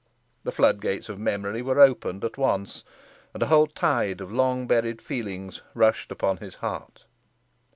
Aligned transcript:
The 0.43 0.51
flood 0.51 0.81
gates 0.81 1.09
of 1.09 1.19
memory 1.19 1.61
were 1.61 1.79
opened 1.79 2.23
at 2.25 2.35
once, 2.35 2.83
and 3.35 3.43
a 3.43 3.45
whole 3.45 3.67
tide 3.67 4.19
of 4.19 4.33
long 4.33 4.65
buried 4.65 4.99
feelings 4.99 5.61
rushed 5.75 6.11
upon 6.11 6.37
his 6.37 6.55
heart. 6.55 7.03